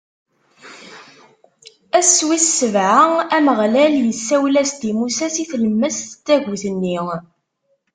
[1.99, 3.03] Ass wis sebɛa,
[3.35, 6.97] Ameɣlal isawel-as-d i Musa si tlemmast n tagut-nni.